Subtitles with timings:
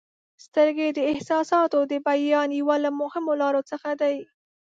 [0.45, 4.17] •سترګې د احساساتو د بیان یوه له مهمو لارو څخه دي.